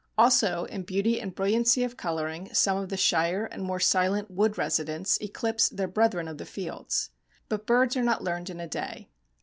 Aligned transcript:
Also 0.17 0.63
in 0.65 0.81
beauty 0.81 1.21
and 1.21 1.35
brilliancy 1.35 1.83
of 1.83 1.95
coloring 1.95 2.51
some 2.55 2.75
of 2.75 2.89
the 2.89 2.97
shyer 2.97 3.45
and 3.45 3.61
more 3.61 3.79
silent 3.79 4.31
wood 4.31 4.57
residents 4.57 5.21
eclipse 5.21 5.69
their 5.69 5.87
brethren 5.87 6.27
of 6.27 6.39
the 6.39 6.43
fields. 6.45 7.11
But 7.49 7.67
birds 7.67 7.95
are 7.95 8.01
not 8.01 8.23
learned 8.23 8.49
in 8.49 8.59
a 8.59 8.65
day. 8.67 9.09